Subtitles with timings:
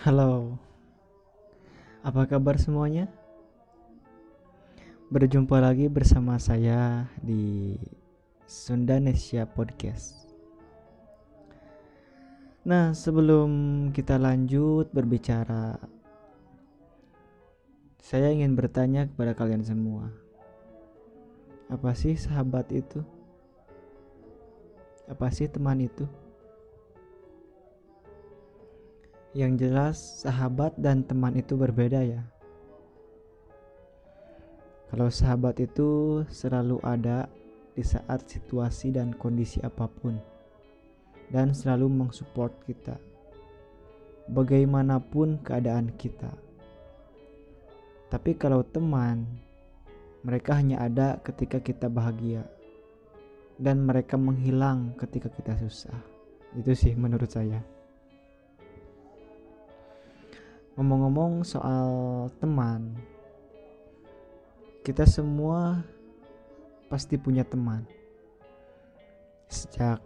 [0.00, 0.56] Halo,
[2.00, 3.04] apa kabar semuanya?
[5.12, 7.76] Berjumpa lagi bersama saya di
[8.48, 10.24] Sundanesia Podcast.
[12.64, 13.52] Nah, sebelum
[13.92, 15.76] kita lanjut berbicara,
[18.00, 20.08] saya ingin bertanya kepada kalian semua,
[21.68, 23.04] apa sih sahabat itu?
[25.12, 26.08] Apa sih teman itu?
[29.30, 32.26] Yang jelas, sahabat dan teman itu berbeda, ya.
[34.90, 37.30] Kalau sahabat itu selalu ada
[37.78, 40.18] di saat situasi dan kondisi apa pun,
[41.30, 42.98] dan selalu mensupport kita,
[44.34, 46.34] bagaimanapun keadaan kita.
[48.10, 49.30] Tapi kalau teman,
[50.26, 52.42] mereka hanya ada ketika kita bahagia
[53.62, 55.94] dan mereka menghilang ketika kita susah.
[56.58, 57.62] Itu sih menurut saya.
[60.74, 61.90] Ngomong-ngomong soal
[62.38, 62.94] teman,
[64.86, 65.82] kita semua
[66.86, 67.86] pasti punya teman.
[69.50, 69.98] Sejak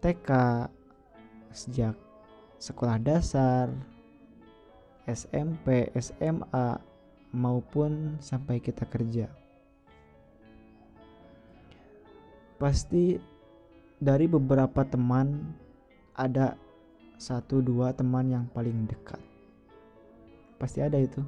[0.00, 0.30] TK,
[1.52, 1.94] sejak
[2.56, 3.68] sekolah dasar,
[5.04, 6.80] SMP, SMA,
[7.36, 9.28] maupun sampai kita kerja.
[12.56, 13.20] pasti
[14.00, 15.52] dari beberapa teman
[16.16, 16.56] ada
[17.20, 19.20] satu dua teman yang paling dekat
[20.56, 21.22] pasti ada itu.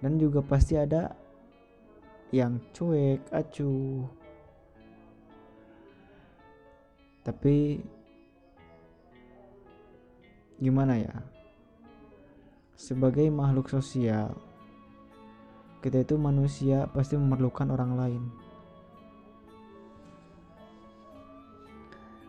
[0.00, 1.16] Dan juga pasti ada
[2.34, 4.04] yang cuek acuh.
[7.24, 7.80] Tapi
[10.60, 11.14] gimana ya?
[12.76, 14.36] Sebagai makhluk sosial
[15.84, 18.22] kita itu manusia pasti memerlukan orang lain.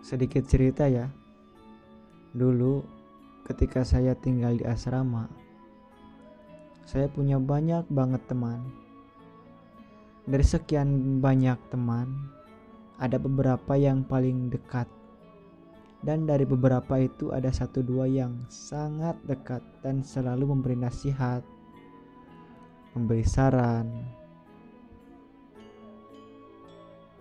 [0.03, 1.07] Sedikit cerita ya.
[2.35, 2.94] Dulu
[3.45, 5.29] ketika saya tinggal di asrama,
[6.85, 8.61] saya punya banyak banget teman.
[10.25, 12.09] Dari sekian banyak teman,
[12.97, 14.89] ada beberapa yang paling dekat.
[16.05, 21.41] Dan dari beberapa itu ada satu dua yang sangat dekat dan selalu memberi nasihat,
[22.93, 23.89] memberi saran,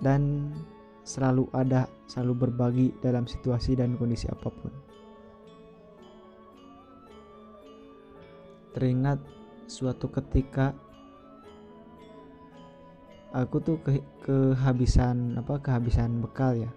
[0.05, 0.53] dan
[1.01, 4.94] selalu ada, selalu berbagi dalam situasi dan kondisi apa pun.
[8.75, 9.23] Teringat
[9.71, 10.75] suatu ketika
[13.31, 16.71] aku tuh ke kehabisan apa kehabisan bekal ya.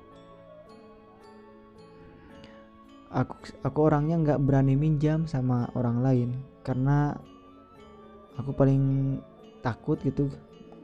[3.12, 3.34] Aku
[3.66, 6.30] aku orangnya nggak berani minjam sama orang lain
[6.62, 7.18] karena
[8.38, 9.18] aku paling
[9.66, 10.30] takut gitu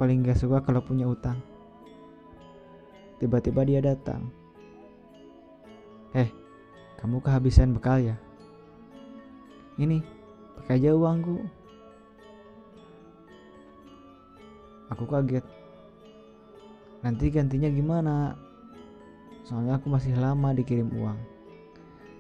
[0.02, 1.38] paling gak suka kalau punya utang
[3.24, 4.28] Tiba-tiba dia datang.
[6.12, 6.28] Eh,
[7.00, 8.20] kamu kehabisan bekal ya?
[9.80, 10.04] Ini,
[10.60, 11.38] pakai aja uangku.
[14.94, 15.46] Aku kaget.
[17.02, 18.16] Nanti gantinya gimana?
[19.44, 21.20] Soalnya aku masih lama dikirim uang.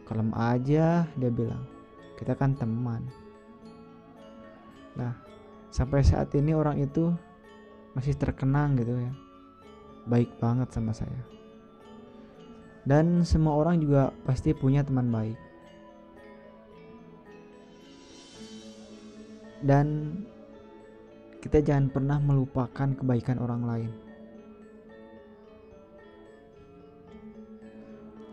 [0.03, 1.63] Kalem aja, dia bilang.
[2.19, 3.05] Kita kan teman.
[4.97, 5.13] Nah,
[5.71, 7.13] sampai saat ini orang itu
[7.93, 9.13] masih terkenang gitu ya
[10.07, 11.23] baik banget sama saya.
[12.83, 15.39] Dan semua orang juga pasti punya teman baik.
[19.63, 20.19] Dan
[21.39, 23.91] kita jangan pernah melupakan kebaikan orang lain.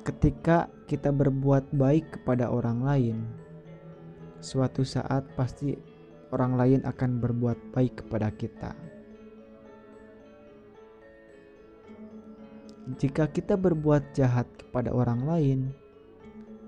[0.03, 3.17] Ketika kita berbuat baik kepada orang lain,
[4.43, 5.79] suatu saat pasti
[6.35, 8.75] orang lain akan berbuat baik kepada kita.
[12.99, 15.59] Jika kita berbuat jahat kepada orang lain,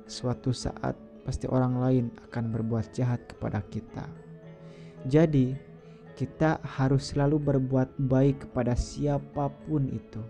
[0.06, 0.94] suatu saat
[1.26, 4.06] pasti orang lain akan berbuat jahat kepada kita.
[5.06, 5.56] Jadi,
[6.14, 10.22] kita harus selalu berbuat baik kepada siapa pun itu,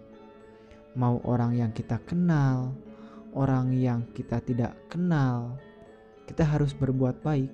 [0.97, 2.73] mau orang yang kita kenal,
[3.37, 5.61] orang yang kita tidak kenal.
[6.25, 7.51] Kita harus berbuat baik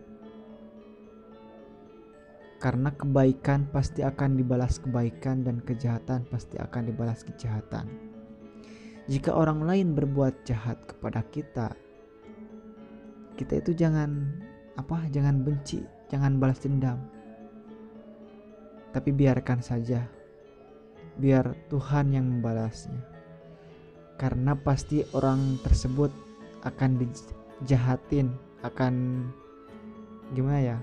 [2.59, 7.87] karena kebaikan pasti akan dibalas kebaikan, dan kejahatan pasti akan dibalas kejahatan.
[9.07, 11.73] Jika orang lain berbuat jahat kepada kita,
[13.39, 14.35] kita itu jangan
[14.75, 15.07] apa?
[15.09, 15.81] Jangan benci,
[16.13, 17.01] jangan balas dendam.
[18.93, 20.05] Tapi biarkan saja.
[21.19, 23.01] Biar Tuhan yang membalasnya.
[24.19, 26.11] Karena pasti orang tersebut
[26.67, 28.35] akan dijahatin,
[28.67, 29.25] akan
[30.35, 30.79] gimana ya?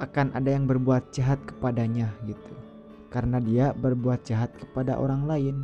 [0.00, 2.54] Akan ada yang berbuat jahat kepadanya gitu.
[3.08, 5.56] Karena dia berbuat jahat kepada orang lain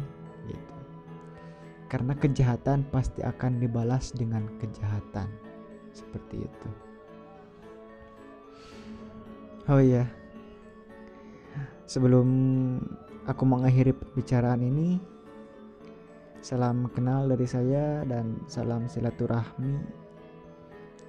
[1.86, 5.30] karena kejahatan pasti akan dibalas dengan kejahatan.
[5.96, 6.85] seperti itu
[9.66, 10.06] oh iya.
[11.86, 12.28] Sebelum
[13.26, 14.98] aku mengakhiri pembicaraan ini
[16.42, 19.82] salam kenal dari saya dan salam silaturahmi.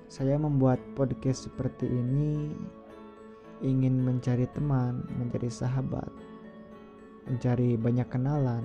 [0.10, 2.56] Saya membuat podcast seperti ini
[3.62, 6.10] ingin mencari teman mencari sahabat
[7.28, 8.64] mencari banyak kenalan.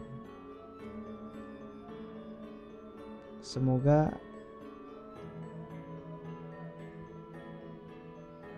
[3.43, 4.15] Semoga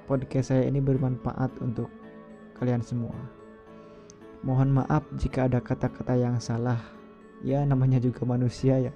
[0.04, 1.88] podcast saya ini bermanfaat untuk
[2.60, 3.16] kalian semua.
[4.44, 6.80] Mohon maaf jika ada kata-kata yang salah.
[7.40, 8.92] Ya, namanya juga manusia ya.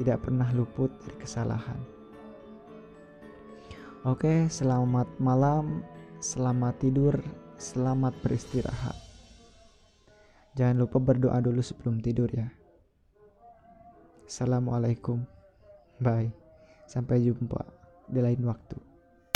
[0.00, 1.76] Tidak pernah luput dari kesalahan.
[4.02, 5.84] Oke, selamat malam,
[6.18, 7.14] selamat tidur,
[7.60, 8.96] selamat beristirahat.
[10.58, 12.48] Jangan lupa berdoa dulu sebelum tidur ya.
[14.28, 15.22] Assalamualaikum.
[16.00, 16.32] Bye.
[16.88, 17.64] Sampai jumpa
[18.08, 18.91] di lain waktu.